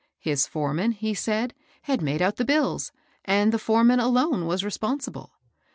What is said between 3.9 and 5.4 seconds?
alone was re sponsible.